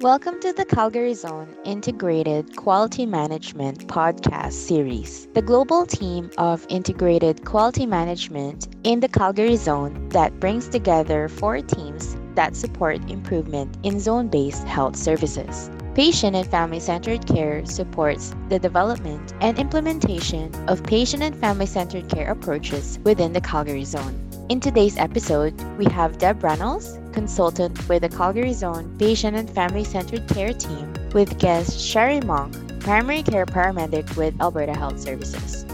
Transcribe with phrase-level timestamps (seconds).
[0.00, 7.44] Welcome to the Calgary Zone Integrated Quality Management podcast series, the global team of integrated
[7.44, 14.00] quality management in the Calgary Zone that brings together four teams that support improvement in
[14.00, 15.70] zone based health services.
[15.94, 22.08] Patient and family centered care supports the development and implementation of patient and family centered
[22.08, 24.33] care approaches within the Calgary Zone.
[24.50, 29.84] In today's episode, we have Deb Reynolds, consultant with the Calgary Zone Patient and Family
[29.84, 35.64] Centered Care Team, with guest Sherry Monk, primary care paramedic with Alberta Health Services.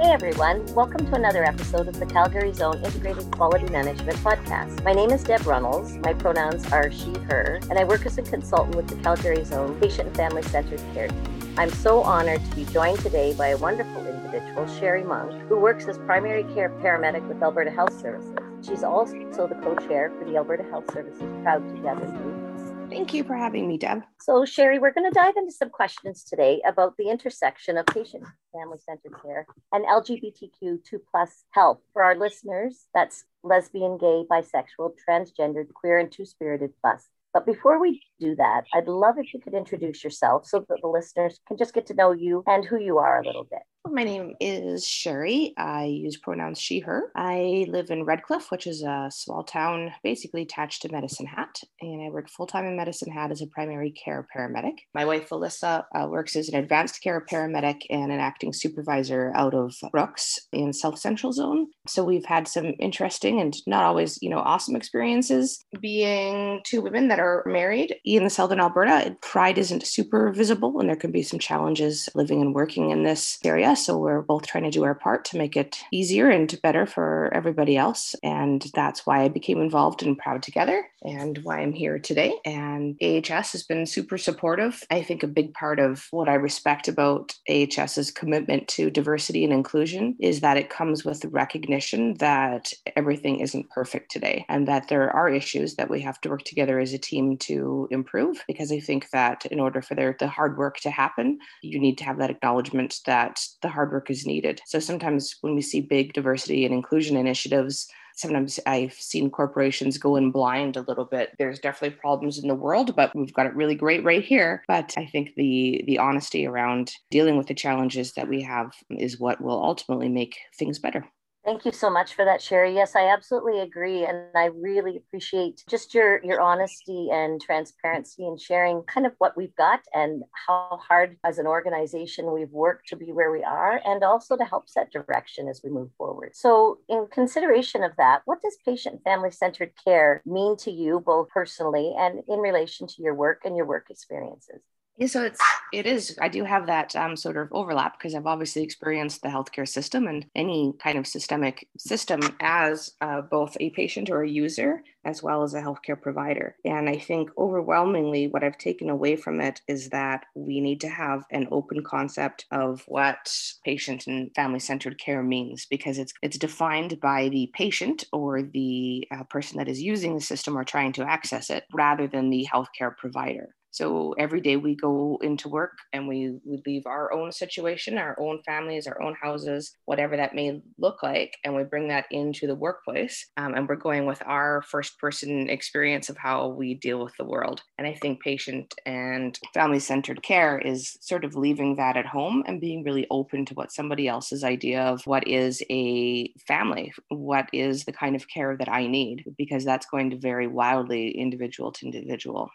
[0.00, 4.82] Hey everyone, welcome to another episode of the Calgary Zone Integrated Quality Management Podcast.
[4.82, 8.22] My name is Deb Reynolds, my pronouns are she, her, and I work as a
[8.22, 11.54] consultant with the Calgary Zone Patient and Family Centered Care Team.
[11.58, 15.86] I'm so honored to be joined today by a wonderful individual, Sherry Monk, who works
[15.86, 18.36] as primary care paramedic with Alberta Health Services.
[18.66, 22.90] She's also the co chair for the Alberta Health Services Proud Together group.
[22.90, 24.02] Thank you for having me, Deb.
[24.20, 28.24] So, Sherry, we're going to dive into some questions today about the intersection of patient
[28.52, 31.80] family centered care and LGBTQ2 plus health.
[31.92, 37.08] For our listeners, that's lesbian, gay, bisexual, transgendered, queer, and two spirited plus.
[37.36, 40.88] But before we do that, I'd love if you could introduce yourself so that the
[40.88, 43.60] listeners can just get to know you and who you are a little bit.
[43.88, 45.54] My name is Sherry.
[45.56, 47.12] I use pronouns she, her.
[47.14, 51.60] I live in Redcliff, which is a small town basically attached to Medicine Hat.
[51.80, 54.78] And I work full time in Medicine Hat as a primary care paramedic.
[54.92, 59.54] My wife, Alyssa, uh, works as an advanced care paramedic and an acting supervisor out
[59.54, 61.68] of Brooks in South Central Zone.
[61.86, 67.06] So we've had some interesting and not always, you know, awesome experiences being two women
[67.08, 69.16] that are married in Southern Alberta.
[69.20, 73.38] Pride isn't super visible, and there can be some challenges living and working in this
[73.44, 73.76] area.
[73.76, 77.30] So we're both trying to do our part to make it easier and better for
[77.34, 78.14] everybody else.
[78.22, 82.34] And that's why I became involved in Proud Together and why I'm here today.
[82.44, 84.82] And AHS has been super supportive.
[84.90, 89.52] I think a big part of what I respect about AHS's commitment to diversity and
[89.52, 94.88] inclusion is that it comes with the recognition that everything isn't perfect today and that
[94.88, 98.42] there are issues that we have to work together as a team to improve.
[98.46, 101.98] Because I think that in order for there, the hard work to happen, you need
[101.98, 104.60] to have that acknowledgement that the hard work is needed.
[104.66, 110.16] So sometimes when we see big diversity and inclusion initiatives, sometimes I've seen corporations go
[110.16, 111.30] in blind a little bit.
[111.38, 114.64] There's definitely problems in the world, but we've got it really great right here.
[114.66, 119.20] But I think the the honesty around dealing with the challenges that we have is
[119.20, 121.06] what will ultimately make things better.
[121.46, 122.74] Thank you so much for that, Sherry.
[122.74, 124.04] Yes, I absolutely agree.
[124.04, 129.36] And I really appreciate just your, your honesty and transparency and sharing kind of what
[129.36, 133.80] we've got and how hard as an organization we've worked to be where we are
[133.86, 136.32] and also to help set direction as we move forward.
[136.34, 141.28] So, in consideration of that, what does patient family centered care mean to you, both
[141.28, 144.62] personally and in relation to your work and your work experiences?
[144.98, 145.40] Yeah, so it's
[145.74, 146.16] it is.
[146.22, 150.06] I do have that um, sort of overlap because I've obviously experienced the healthcare system
[150.06, 155.22] and any kind of systemic system as uh, both a patient or a user as
[155.22, 156.56] well as a healthcare provider.
[156.64, 160.88] And I think overwhelmingly, what I've taken away from it is that we need to
[160.88, 163.30] have an open concept of what
[163.66, 169.06] patient and family centered care means because it's it's defined by the patient or the
[169.14, 172.48] uh, person that is using the system or trying to access it rather than the
[172.50, 173.54] healthcare provider.
[173.76, 178.18] So every day we go into work and we, we leave our own situation, our
[178.18, 182.46] own families, our own houses, whatever that may look like, and we bring that into
[182.46, 183.26] the workplace.
[183.36, 187.26] Um, and we're going with our first person experience of how we deal with the
[187.26, 187.60] world.
[187.76, 192.44] And I think patient and family centered care is sort of leaving that at home
[192.46, 197.50] and being really open to what somebody else's idea of what is a family, what
[197.52, 201.72] is the kind of care that I need, because that's going to vary wildly individual
[201.72, 202.48] to individual.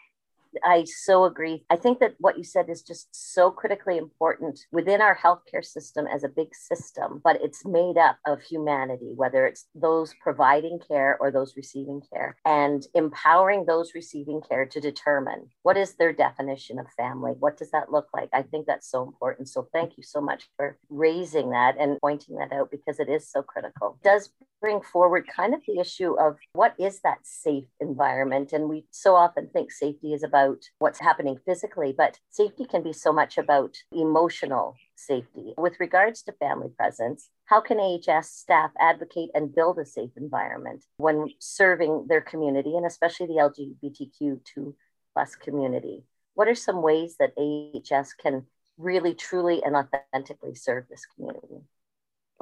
[0.64, 1.64] I so agree.
[1.70, 6.06] I think that what you said is just so critically important within our healthcare system
[6.06, 11.16] as a big system, but it's made up of humanity, whether it's those providing care
[11.20, 16.78] or those receiving care, and empowering those receiving care to determine what is their definition
[16.78, 17.32] of family?
[17.38, 18.28] What does that look like?
[18.32, 19.48] I think that's so important.
[19.48, 23.30] So thank you so much for raising that and pointing that out because it is
[23.30, 23.98] so critical.
[24.02, 24.30] It does
[24.62, 28.52] bring forward kind of the issue of what is that safe environment?
[28.52, 32.92] And we so often think safety is about what's happening physically, but safety can be
[32.92, 35.52] so much about emotional safety.
[35.58, 40.84] With regards to family presence, how can AHS staff advocate and build a safe environment
[40.96, 44.74] when serving their community and especially the LGBTQ2
[45.12, 46.04] plus community?
[46.34, 48.46] What are some ways that AHS can
[48.78, 51.62] really, truly, and authentically serve this community?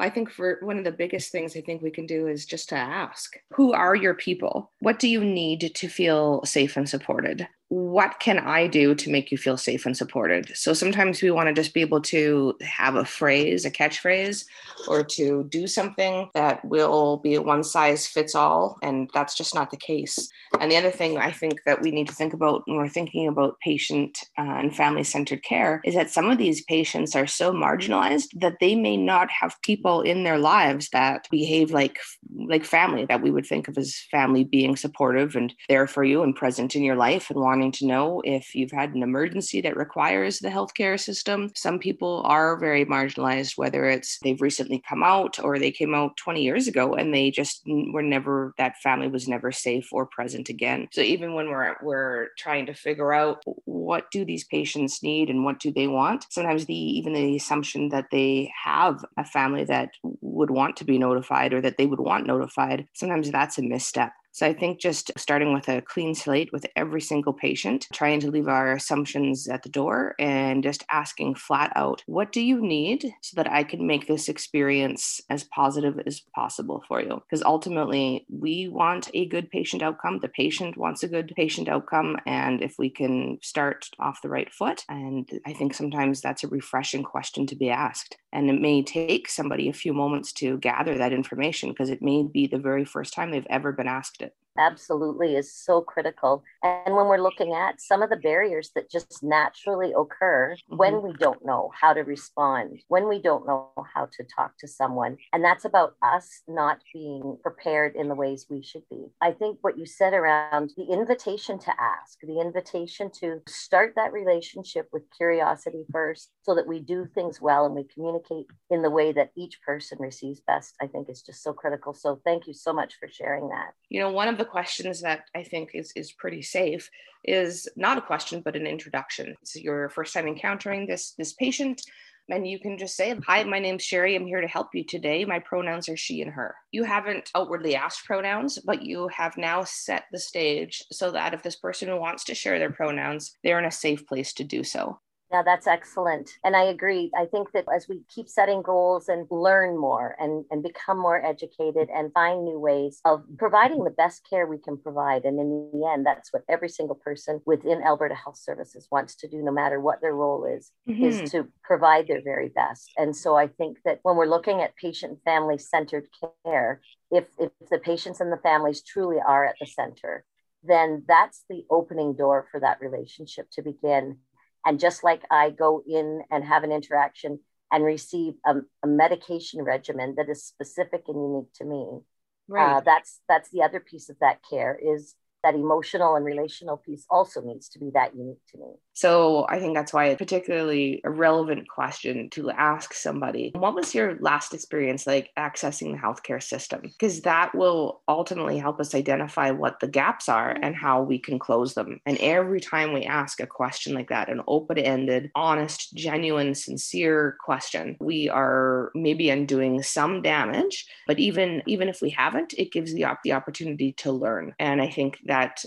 [0.01, 2.69] I think for one of the biggest things I think we can do is just
[2.71, 4.73] to ask who are your people?
[4.81, 7.47] What do you need to feel safe and supported?
[7.71, 10.51] What can I do to make you feel safe and supported?
[10.57, 14.45] So sometimes we want to just be able to have a phrase, a catchphrase,
[14.89, 18.77] or to do something that will be a one size fits all.
[18.83, 20.29] And that's just not the case.
[20.59, 23.29] And the other thing I think that we need to think about when we're thinking
[23.29, 27.53] about patient uh, and family centered care is that some of these patients are so
[27.53, 32.01] marginalized that they may not have people in their lives that behave like
[32.49, 36.25] like family that we would think of as family being supportive and there for you
[36.25, 39.61] and present in your life and want wanting to know if you've had an emergency
[39.61, 41.51] that requires the healthcare system.
[41.55, 46.17] Some people are very marginalized, whether it's they've recently come out or they came out
[46.17, 50.49] 20 years ago and they just were never, that family was never safe or present
[50.49, 50.89] again.
[50.93, 55.45] So even when we're, we're trying to figure out what do these patients need and
[55.45, 59.91] what do they want, sometimes the, even the assumption that they have a family that
[60.23, 64.13] would want to be notified or that they would want notified, sometimes that's a misstep.
[64.33, 68.31] So I think just starting with a clean slate with every single patient, trying to
[68.31, 73.13] leave our assumptions at the door and just asking flat out, what do you need
[73.23, 77.23] so that I can make this experience as positive as possible for you?
[77.29, 80.21] Because ultimately, we want a good patient outcome.
[80.21, 82.17] The patient wants a good patient outcome.
[82.25, 86.49] And if we can start off the right foot, and I think sometimes that's a
[86.49, 88.17] refreshing question to be asked.
[88.33, 92.23] And it may take somebody a few moments to gather that information because it may
[92.23, 96.43] be the very first time they've ever been asked it absolutely is so critical.
[96.63, 100.77] And when we're looking at some of the barriers that just naturally occur mm-hmm.
[100.77, 104.69] when we don't know how to respond, when we don't know how to talk to
[104.69, 109.07] someone, and that's about us not being prepared in the ways we should be.
[109.21, 114.13] I think what you said around the invitation to ask, the invitation to start that
[114.13, 118.91] relationship with curiosity first so that we do things well and we communicate in the
[118.91, 121.95] way that each person receives best, I think is just so critical.
[121.95, 123.73] So thank you so much for sharing that.
[123.89, 126.91] You know, one of the questions that I think is, is pretty safe
[127.25, 129.37] is not a question, but an introduction.
[129.43, 131.83] It's your first time encountering this, this patient.
[132.31, 134.17] And you can just say, Hi, my name's Sherry.
[134.17, 135.27] I'm here to help you today.
[135.27, 136.55] My pronouns are she and her.
[136.73, 141.43] You haven't outwardly asked pronouns, but you have now set the stage so that if
[141.43, 145.01] this person wants to share their pronouns, they're in a safe place to do so.
[145.33, 146.29] Yeah, that's excellent.
[146.43, 147.11] And I agree.
[147.17, 151.25] I think that as we keep setting goals and learn more and, and become more
[151.25, 155.25] educated and find new ways of providing the best care we can provide.
[155.25, 159.29] And in the end, that's what every single person within Alberta Health Services wants to
[159.29, 161.05] do, no matter what their role is, mm-hmm.
[161.05, 162.91] is to provide their very best.
[162.97, 166.09] And so I think that when we're looking at patient family centered
[166.45, 166.81] care,
[167.13, 170.25] if, if the patients and the families truly are at the center,
[170.65, 174.19] then that's the opening door for that relationship to begin
[174.65, 177.41] and just like I go in and have an interaction
[177.73, 182.01] and receive a, a medication regimen that is specific and unique to me,
[182.49, 182.77] right.
[182.77, 187.07] Uh, that's that's the other piece of that care is that emotional and relational piece
[187.11, 188.73] also needs to be that unique to me.
[188.93, 193.53] So I think that's why it's particularly a relevant question to ask somebody.
[193.55, 196.83] What was your last experience like accessing the healthcare system?
[196.83, 201.39] Because that will ultimately help us identify what the gaps are and how we can
[201.39, 202.01] close them.
[202.05, 207.97] And every time we ask a question like that, an open-ended, honest, genuine, sincere question,
[208.01, 210.87] we are maybe undoing some damage.
[211.07, 214.55] But even even if we haven't, it gives the, op- the opportunity to learn.
[214.59, 215.65] And I think that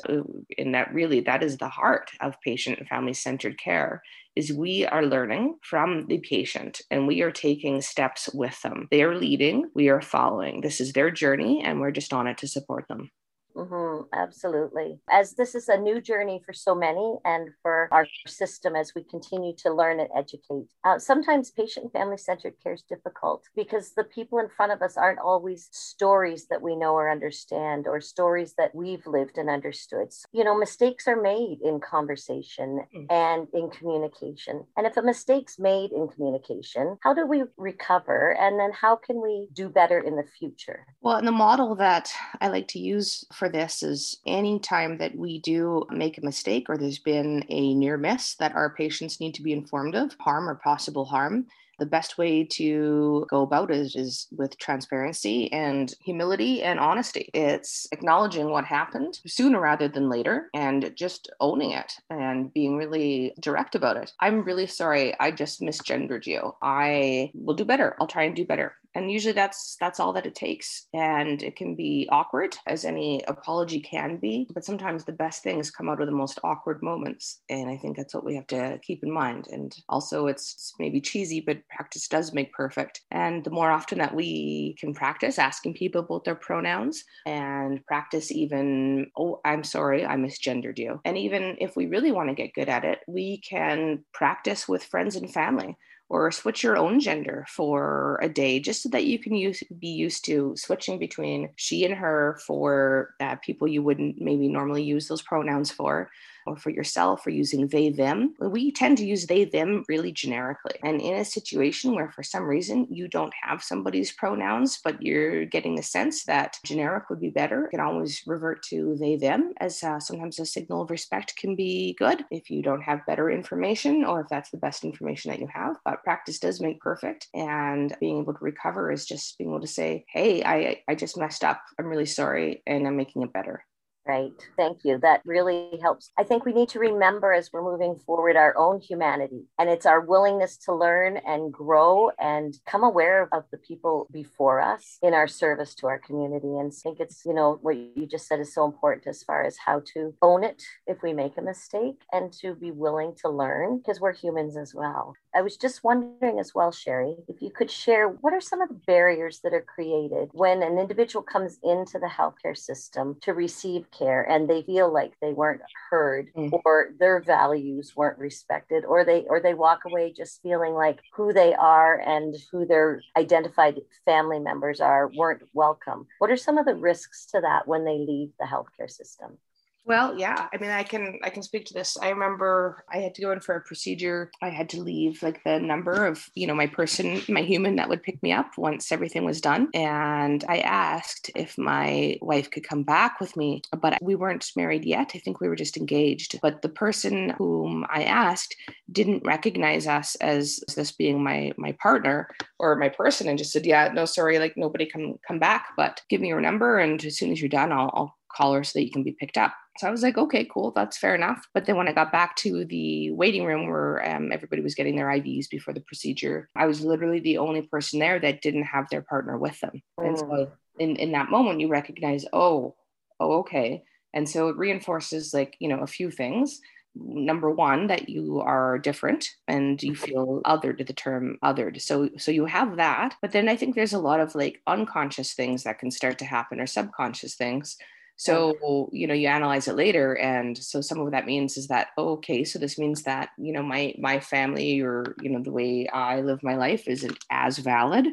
[0.57, 4.04] in uh, that really that is the heart of patient and family centered care
[4.36, 8.88] is we are learning from the patient and we are taking steps with them.
[8.92, 10.61] They are leading we are following.
[10.61, 13.09] This is their journey and we're just on it to support them
[13.56, 15.00] Mm-hmm, absolutely.
[15.10, 19.04] As this is a new journey for so many and for our system as we
[19.04, 23.94] continue to learn and educate, uh, sometimes patient and family centered care is difficult because
[23.94, 28.02] the people in front of us aren't always stories that we know or understand or
[28.02, 30.12] stories that we've lived and understood.
[30.12, 33.12] So, you know, mistakes are made in conversation mm-hmm.
[33.12, 34.66] and in communication.
[34.78, 38.36] And if a mistake's made in communication, how do we recover?
[38.40, 40.86] And then how can we do better in the future?
[41.02, 45.40] Well, in the model that I like to use for this is anytime that we
[45.40, 49.44] do make a mistake or there's been a near miss that our patients need to
[49.44, 51.47] be informed of, harm or possible harm,
[51.80, 57.30] the best way to go about it is with transparency and humility and honesty.
[57.33, 63.33] It's acknowledging what happened sooner rather than later and just owning it and being really
[63.40, 64.12] direct about it.
[64.19, 65.19] I'm really sorry.
[65.19, 66.56] I just misgendered you.
[66.62, 67.95] I will do better.
[68.00, 70.88] I'll try and do better and usually that's that's all that it takes.
[70.94, 74.47] And it can be awkward as any apology can be.
[74.54, 77.42] But sometimes the best things come out of the most awkward moments.
[77.50, 79.47] And i think that's what we have to keep in mind.
[79.52, 83.02] And also it's maybe cheesy but practice does make perfect.
[83.12, 88.31] And the more often that we can practice asking people about their pronouns and practice
[88.31, 91.02] even, oh, I'm sorry, I misgendered you.
[91.06, 94.83] And even if we really want to get good at it, we can practice with
[94.83, 95.78] friends and family
[96.10, 99.88] or switch your own gender for a day just so that you can use be
[99.88, 105.07] used to switching between she and her for uh, people you wouldn't maybe normally use
[105.07, 106.10] those pronouns for
[106.45, 110.76] or for yourself or using they, them, we tend to use they, them really generically.
[110.83, 115.45] And in a situation where for some reason you don't have somebody's pronouns, but you're
[115.45, 119.54] getting the sense that generic would be better, you can always revert to they, them,
[119.59, 123.30] as uh, sometimes a signal of respect can be good if you don't have better
[123.30, 125.78] information or if that's the best information that you have.
[125.85, 127.28] But practice does make perfect.
[127.33, 131.18] And being able to recover is just being able to say, hey, I, I just
[131.18, 131.62] messed up.
[131.80, 132.62] I'm really sorry.
[132.68, 133.66] And I'm making it better.
[134.06, 134.33] Right.
[134.57, 134.98] Thank you.
[134.98, 136.12] That really helps.
[136.18, 139.86] I think we need to remember as we're moving forward our own humanity and it's
[139.86, 145.14] our willingness to learn and grow and come aware of the people before us in
[145.14, 146.57] our service to our community.
[146.57, 149.45] And I think it's, you know, what you just said is so important as far
[149.45, 153.30] as how to own it if we make a mistake and to be willing to
[153.30, 155.14] learn because we're humans as well.
[155.33, 158.68] I was just wondering as well, Sherry, if you could share what are some of
[158.68, 163.90] the barriers that are created when an individual comes into the healthcare system to receive
[163.97, 166.52] care and they feel like they weren't heard mm.
[166.66, 171.33] or their values weren't respected or they or they walk away just feeling like who
[171.33, 176.07] they are and who their identified family members are weren't welcome.
[176.19, 179.38] What are some of the risks to that when they leave the healthcare system?
[179.85, 180.47] Well, yeah.
[180.54, 181.97] I mean, I can I can speak to this.
[182.02, 184.31] I remember I had to go in for a procedure.
[184.42, 187.90] I had to leave like the number of, you know, my person, my human that
[187.90, 189.68] would pick me up once everything was done.
[189.73, 194.85] And I asked if my wife could come back with me, but we weren't married
[194.85, 195.11] yet.
[195.16, 196.40] I think we were just engaged.
[196.42, 198.56] But the person whom I asked
[198.90, 203.66] didn't recognize us as this being my my partner or my person and just said,
[203.66, 207.18] "Yeah, no, sorry, like nobody can come back, but give me your number and as
[207.18, 209.54] soon as you're done, I'll, I'll call her so that you can be picked up."
[209.77, 211.47] So I was like, okay, cool, that's fair enough.
[211.53, 214.95] But then when I got back to the waiting room where um, everybody was getting
[214.95, 218.87] their IVs before the procedure, I was literally the only person there that didn't have
[218.89, 219.81] their partner with them.
[219.99, 220.07] Mm.
[220.07, 220.51] And so mm.
[220.77, 222.75] in, in that moment, you recognize, oh,
[223.19, 223.83] oh, okay.
[224.13, 226.61] And so it reinforces like, you know, a few things.
[226.95, 231.81] Number one, that you are different and you feel othered, the term othered.
[231.81, 233.15] So so you have that.
[233.19, 236.25] But then I think there's a lot of like unconscious things that can start to
[236.25, 237.77] happen or subconscious things
[238.16, 240.16] so, you know, you analyze it later.
[240.16, 243.30] And so some of what that means is that, oh, okay, so this means that,
[243.38, 247.18] you know, my my family or, you know, the way I live my life isn't
[247.32, 248.06] as valid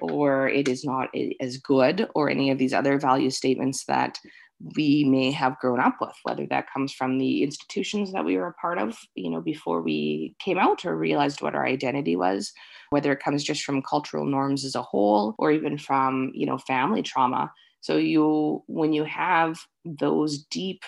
[0.00, 4.18] or it is not as good or any of these other value statements that
[4.76, 8.46] we may have grown up with, whether that comes from the institutions that we were
[8.46, 12.52] a part of, you know, before we came out or realized what our identity was,
[12.90, 16.58] whether it comes just from cultural norms as a whole or even from, you know,
[16.58, 17.50] family trauma
[17.82, 20.82] so you when you have those deep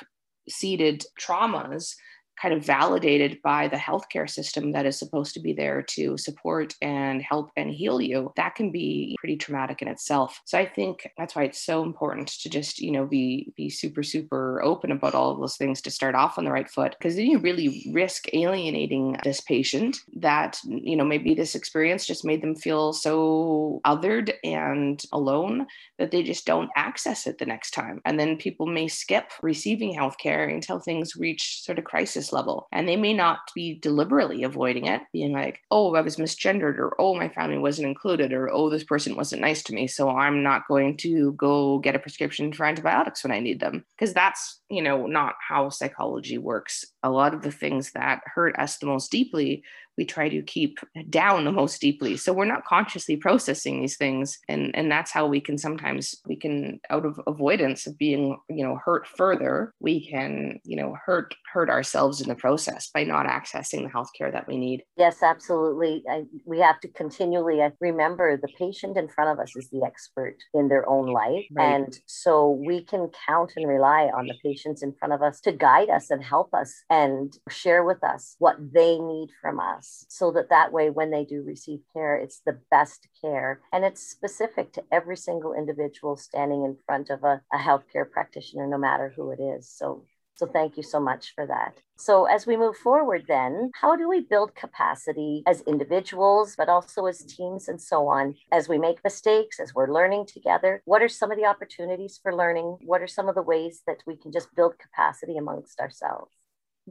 [0.48, 1.94] seated traumas
[2.40, 6.74] kind of validated by the healthcare system that is supposed to be there to support
[6.82, 10.40] and help and heal you that can be pretty traumatic in itself.
[10.44, 14.02] So i think that's why it's so important to just you know be be super
[14.02, 17.16] super open about all of those things to start off on the right foot because
[17.16, 22.42] then you really risk alienating this patient that you know maybe this experience just made
[22.42, 25.66] them feel so othered and alone
[25.98, 28.00] that they just don't access it the next time.
[28.04, 32.68] And then people may skip receiving healthcare until things reach sort of crisis level.
[32.72, 36.94] And they may not be deliberately avoiding it, being like, oh, I was misgendered, or
[37.00, 39.86] oh, my family wasn't included, or oh, this person wasn't nice to me.
[39.86, 43.84] So I'm not going to go get a prescription for antibiotics when I need them.
[43.96, 46.84] Because that's, you know, not how psychology works.
[47.02, 49.62] A lot of the things that hurt us the most deeply
[49.96, 50.78] we try to keep
[51.10, 52.16] down the most deeply.
[52.16, 56.36] So we're not consciously processing these things and and that's how we can sometimes we
[56.36, 61.34] can out of avoidance of being you know hurt further we can you know hurt
[61.52, 64.82] hurt ourselves in the process by not accessing the healthcare that we need.
[64.96, 66.02] Yes absolutely.
[66.10, 69.82] I, we have to continually uh, remember the patient in front of us is the
[69.84, 71.44] expert in their own life.
[71.52, 71.74] Right.
[71.74, 75.52] and so we can count and rely on the patients in front of us to
[75.52, 80.06] guide us and help us and share with us what they need from us us
[80.08, 84.02] so that that way when they do receive care it's the best care and it's
[84.02, 89.12] specific to every single individual standing in front of a, a healthcare practitioner no matter
[89.14, 90.04] who it is so
[90.36, 91.74] so thank you so much for that.
[91.96, 97.06] So as we move forward then, how do we build capacity as individuals, but also
[97.06, 100.82] as teams and so on, as we make mistakes, as we're learning together?
[100.86, 102.78] What are some of the opportunities for learning?
[102.84, 106.32] What are some of the ways that we can just build capacity amongst ourselves?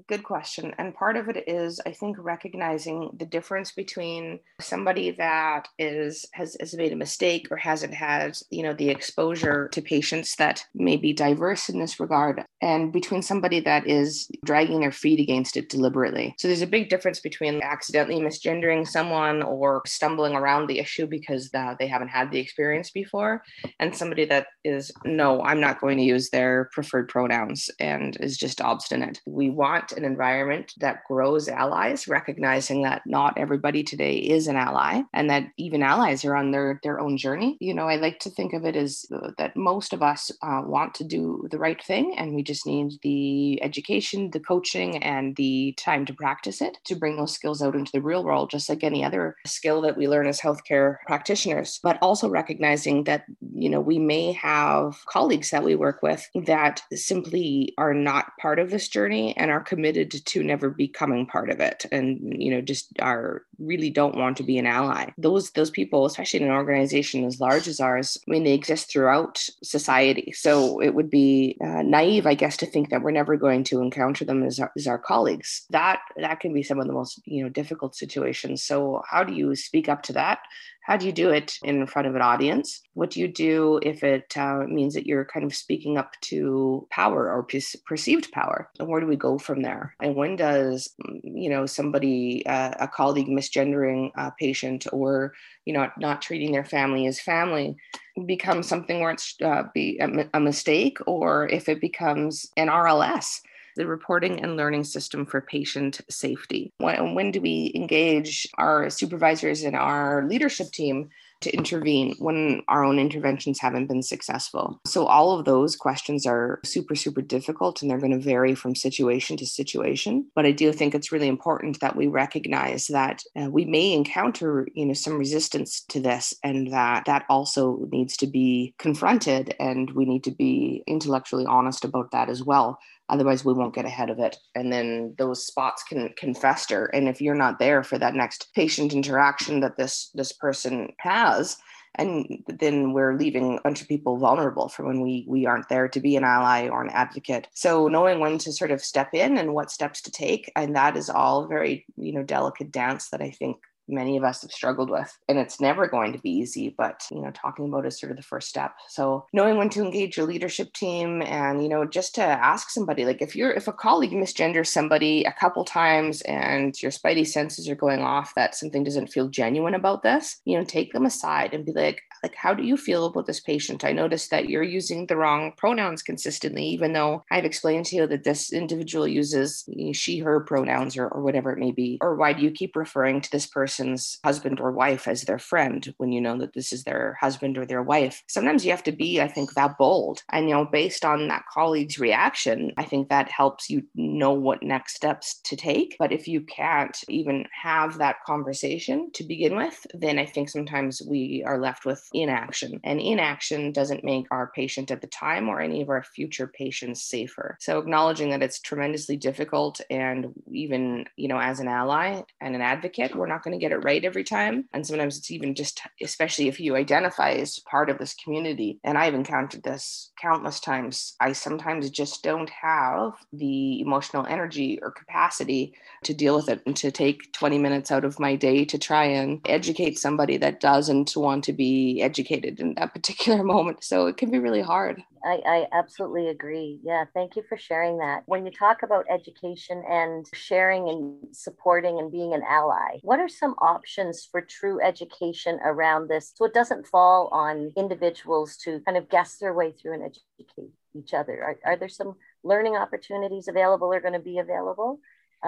[0.08, 0.74] Good question.
[0.80, 6.58] And part of it is, I think, recognizing the difference between somebody that is has,
[6.60, 10.98] has made a mistake or hasn't had, you know, the exposure to patients that may
[10.98, 15.70] be diverse in this regard, and between somebody that is dragging their feet against it
[15.70, 16.34] deliberately.
[16.40, 21.52] So there's a big difference between accidentally misgendering someone or stumbling around the issue because
[21.52, 23.44] the, they haven't had the experience before,
[23.80, 28.38] and somebody that is, no, I'm not going to use their preferred pronouns and is
[28.38, 29.22] just obstinate.
[29.28, 35.02] We want an environment that grows allies, recognizing that not everybody today is an ally
[35.14, 37.58] and that even allies are on their, their own journey.
[37.60, 40.62] You know, I like to think of it as uh, that most of us uh,
[40.66, 45.36] want to do the right thing and we just need the education, the coaching, and
[45.36, 48.70] the time to practice it to bring those skills out into the real world, just
[48.70, 51.80] like any other skill that we learn as healthcare practitioners.
[51.84, 56.82] But also recognizing that, you know, we may have colleagues that we work with that
[56.94, 61.60] simply are not part of this journey and are committed to never becoming part of
[61.60, 62.08] it and
[62.40, 65.10] you know just are really don't want to be an ally.
[65.18, 68.92] Those those people especially in an organization as large as ours i mean they exist
[68.92, 70.32] throughout society.
[70.34, 73.82] So it would be uh, naive i guess to think that we're never going to
[73.82, 75.66] encounter them as our, as our colleagues.
[75.72, 78.64] That that can be some of the most you know difficult situations.
[78.64, 80.40] So how do you speak up to that
[80.84, 82.82] how do you do it in front of an audience?
[82.94, 86.86] What do you do if it uh, means that you're kind of speaking up to
[86.92, 88.70] power or per- perceived power?
[88.80, 89.96] And where do we go from there?
[90.02, 95.34] And when does, mm, you know, somebody, uh, a colleague misgendering a patient or,
[95.66, 97.78] you know, not treating their family as family
[98.26, 103.40] become something where it's uh, be a, a mistake or if it becomes an RLS?
[103.76, 106.72] The reporting and learning system for patient safety.
[106.78, 111.10] When, when do we engage our supervisors and our leadership team
[111.44, 114.80] to intervene when our own interventions haven't been successful.
[114.88, 118.76] So, all of those questions are super, super difficult and they're going to vary from
[118.76, 120.26] situation to situation.
[120.36, 124.68] But I do think it's really important that we recognize that uh, we may encounter,
[124.74, 129.92] you know, some resistance to this and that that also needs to be confronted and
[129.92, 132.80] we need to be intellectually honest about that as well
[133.14, 134.38] otherwise we won't get ahead of it.
[134.56, 136.86] And then those spots can can fester.
[136.88, 141.58] And if you're not there for that next patient interaction that this this person has
[141.96, 145.88] and then we're leaving a bunch of people vulnerable for when we we aren't there
[145.88, 147.48] to be an ally or an advocate.
[147.54, 150.98] So knowing when to sort of step in and what steps to take and that
[150.98, 154.90] is all very you know delicate dance that i think many of us have struggled
[154.90, 158.12] with and it's never going to be easy but you know talking about is sort
[158.12, 158.74] of the first step.
[158.90, 163.06] So knowing when to engage your leadership team and you know just to ask somebody
[163.06, 167.70] like if you're if a colleague misgenders somebody a couple times and your spidey senses
[167.70, 171.54] are going off that something doesn't feel genuine about this you know take them aside
[171.54, 173.84] and be like like how do you feel about this patient?
[173.84, 178.08] I noticed that you're using the wrong pronouns consistently even though i've explained to you
[178.08, 181.98] that this individual uses she her pronouns or, or whatever it may be.
[182.02, 185.40] Or why do you keep referring to this person person's husband or wife as their
[185.40, 188.24] friend when you know that this is their husband or their wife.
[188.28, 190.22] Sometimes you have to be, I think, that bold.
[190.32, 194.62] And, you know, based on that colleague's reaction, I think that helps you know what
[194.62, 195.96] next steps to take.
[195.98, 201.02] But if you can't even have that conversation to begin with, then I think sometimes
[201.02, 202.80] we are left with inaction.
[202.84, 207.04] And inaction doesn't make our patient at the time or any of our future patients
[207.04, 207.58] safer.
[207.60, 212.62] So acknowledging that it's tremendously difficult and even, you know, as an ally and an
[212.62, 214.66] advocate, we're not going to get it right every time.
[214.74, 218.80] And sometimes it's even just, especially if you identify as part of this community.
[218.84, 221.16] And I've encountered this countless times.
[221.22, 225.74] I sometimes just don't have the emotional energy or capacity
[226.04, 229.06] to deal with it and to take 20 minutes out of my day to try
[229.06, 233.84] and educate somebody that doesn't want to be educated in that particular moment.
[233.84, 235.04] So it can be really hard.
[235.26, 236.80] I, I absolutely agree.
[236.84, 238.24] Yeah, thank you for sharing that.
[238.26, 243.30] When you talk about education and sharing and supporting and being an ally, what are
[243.30, 248.98] some options for true education around this so it doesn't fall on individuals to kind
[248.98, 251.42] of guess their way through and educate each other?
[251.44, 255.00] Are, are there some learning opportunities available or going to be available?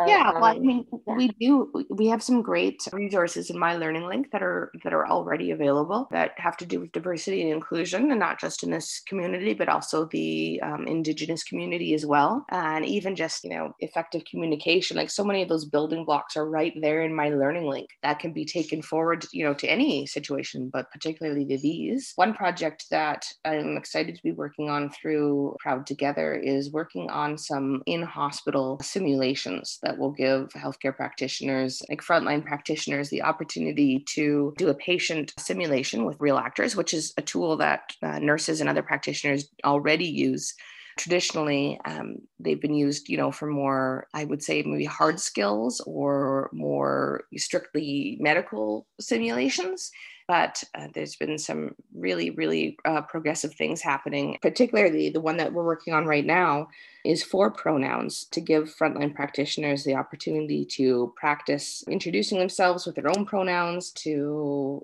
[0.08, 1.16] Yeah, well, I um, mean, yeah.
[1.16, 1.86] we do.
[1.90, 6.08] We have some great resources in my learning link that are that are already available
[6.12, 9.70] that have to do with diversity and inclusion, and not just in this community, but
[9.70, 14.98] also the um, Indigenous community as well, and even just you know effective communication.
[14.98, 18.20] Like so many of those building blocks are right there in my learning link that
[18.20, 22.12] can be taken forward, you know, to any situation, but particularly to these.
[22.16, 27.38] One project that I'm excited to be working on through Proud Together is working on
[27.38, 34.69] some in-hospital simulations that will give healthcare practitioners, like frontline practitioners, the opportunity to do
[34.69, 38.84] a patient simulation with real actors, which is a tool that uh, nurses and other
[38.84, 40.54] practitioners already use.
[40.98, 45.82] Traditionally um, they've been used, you know, for more, I would say, maybe hard skills
[45.86, 49.91] or more strictly medical simulations
[50.28, 55.54] but uh, there's been some really, really uh, progressive things happening, particularly the one that
[55.54, 56.68] we're working on right now
[57.06, 63.10] is for pronouns to give frontline practitioners the opportunity to practice introducing themselves with their
[63.16, 64.82] own pronouns, to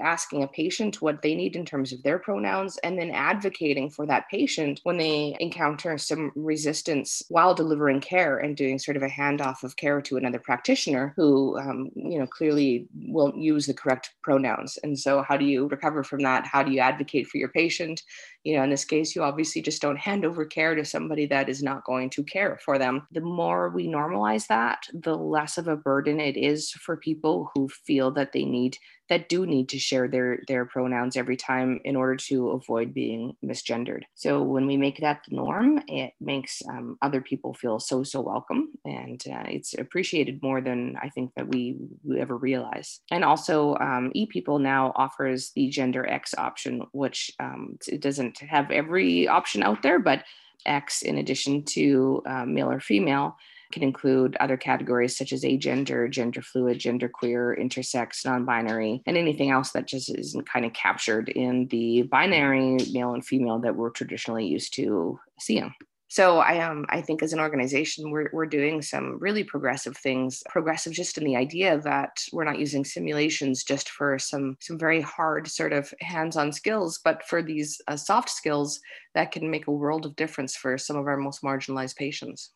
[0.00, 4.06] asking a patient what they need in terms of their pronouns, and then advocating for
[4.06, 9.08] that patient when they encounter some resistance while delivering care and doing sort of a
[9.08, 14.14] handoff of care to another practitioner who, um, you know, clearly won't use the correct
[14.22, 14.78] pronouns.
[14.82, 16.46] And so, how do you recover from that?
[16.46, 18.02] How do you advocate for your patient?
[18.44, 21.48] You know, in this case, you obviously just don't hand over care to somebody that
[21.48, 23.06] is not going to care for them.
[23.12, 27.68] The more we normalize that, the less of a burden it is for people who
[27.68, 28.76] feel that they need
[29.12, 33.36] that do need to share their their pronouns every time in order to avoid being
[33.44, 34.04] misgendered.
[34.14, 38.22] So when we make that the norm, it makes um, other people feel so so
[38.22, 43.00] welcome, and uh, it's appreciated more than I think that we, we ever realize.
[43.10, 48.70] And also, um, ePeople now offers the gender X option, which um, it doesn't have
[48.70, 50.24] every option out there, but
[50.64, 53.36] X, in addition to uh, male or female,
[53.72, 59.16] can include other categories such as agender, gender fluid, gender queer, intersex, non binary, and
[59.16, 63.74] anything else that just isn't kind of captured in the binary male and female that
[63.74, 65.74] we're traditionally used to seeing.
[66.12, 70.42] So I um I think as an organization we're we're doing some really progressive things,
[70.50, 75.00] progressive just in the idea that we're not using simulations just for some some very
[75.00, 78.78] hard sort of hands-on skills, but for these uh, soft skills
[79.14, 82.50] that can make a world of difference for some of our most marginalized patients.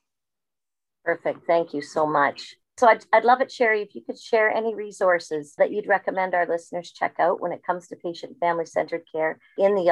[1.06, 1.46] Perfect.
[1.46, 2.56] Thank you so much.
[2.78, 6.34] So I'd, I'd love it, Sherry, if you could share any resources that you'd recommend
[6.34, 9.86] our listeners check out when it comes to patient family centered care in the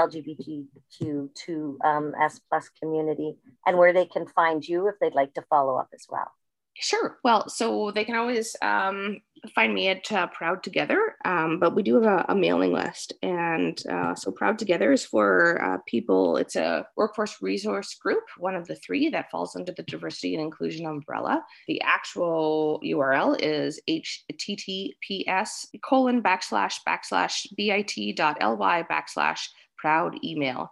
[1.01, 2.13] LGBTQ2S um,
[2.51, 6.05] plus community and where they can find you if they'd like to follow up as
[6.11, 6.31] well.
[6.77, 7.17] Sure.
[7.23, 9.21] Well, so they can always um,
[9.55, 13.13] find me at uh, Proud Together, um, but we do have a, a mailing list.
[13.23, 18.55] And uh, so Proud Together is for uh, people, it's a workforce resource group, one
[18.55, 21.45] of the three that falls under the diversity and inclusion umbrella.
[21.69, 29.41] The actual URL is https colon backslash backslash bit.ly backslash
[29.79, 30.71] proud email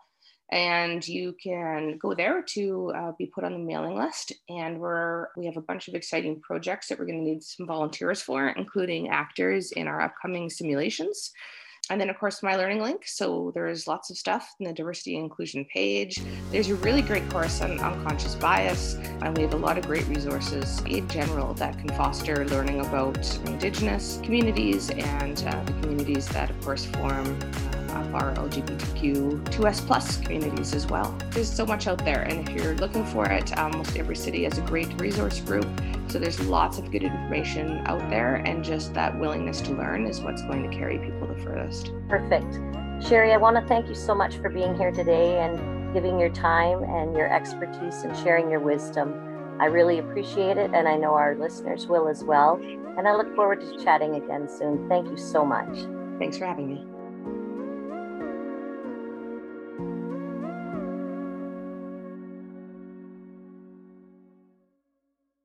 [0.52, 4.32] and you can go there to uh, be put on the mailing list.
[4.50, 7.66] And we're we have a bunch of exciting projects that we're going to need some
[7.66, 11.32] volunteers for including actors in our upcoming simulations
[11.90, 15.16] and then of course my learning link so there's lots of stuff in the diversity
[15.16, 19.56] and inclusion page there's a really great course on unconscious bias and we have a
[19.56, 25.64] lot of great resources in general that can foster learning about indigenous communities and uh,
[25.64, 27.38] the communities that of course form
[27.92, 31.14] uh, our LGBTQ2S plus communities as well.
[31.30, 34.56] There's so much out there, and if you're looking for it, almost every city has
[34.56, 35.66] a great resource group.
[36.12, 40.20] So there's lots of good information out there, and just that willingness to learn is
[40.20, 41.90] what's going to carry people the furthest.
[42.06, 42.52] Perfect.
[43.08, 46.28] Sherry, I want to thank you so much for being here today and giving your
[46.28, 49.14] time and your expertise and sharing your wisdom.
[49.58, 52.60] I really appreciate it, and I know our listeners will as well.
[52.98, 54.90] And I look forward to chatting again soon.
[54.90, 55.78] Thank you so much.
[56.18, 56.91] Thanks for having me.